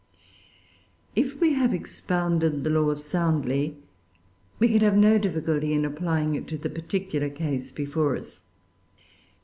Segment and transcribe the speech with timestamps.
[1.15, 3.77] If we have expounded the law soundly,
[4.57, 8.41] we can have no difficulty in applying it to the particular case before us.